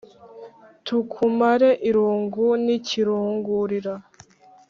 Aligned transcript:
Tukumare 0.85 1.69
irungu 1.89 2.43
n'ikirungurira 2.65 3.93